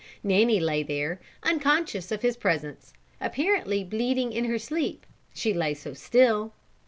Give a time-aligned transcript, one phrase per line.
[0.23, 5.93] Nanny lay there unconscious of his presence; apparently bleating in her sleep, she lay so
[5.93, 6.53] still.